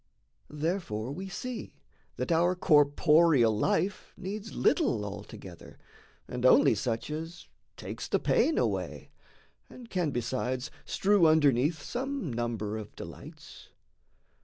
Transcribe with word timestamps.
Therefore 0.49 1.11
we 1.11 1.29
see 1.29 1.75
that 2.15 2.31
our 2.31 2.55
corporeal 2.55 3.55
life 3.55 4.15
Needs 4.17 4.55
little, 4.55 5.05
altogether, 5.05 5.77
and 6.27 6.43
only 6.43 6.73
such 6.73 7.11
As 7.11 7.47
takes 7.77 8.07
the 8.07 8.17
pain 8.17 8.57
away, 8.57 9.11
and 9.69 9.91
can 9.91 10.09
besides 10.09 10.71
Strew 10.85 11.27
underneath 11.27 11.83
some 11.83 12.33
number 12.33 12.79
of 12.79 12.95
delights. 12.95 13.69